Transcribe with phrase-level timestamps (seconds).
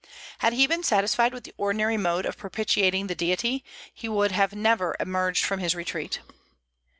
[0.39, 3.63] Had he been satisfied with the ordinary mode of propitiating the Deity,
[3.93, 6.21] he would never have emerged from his retreat.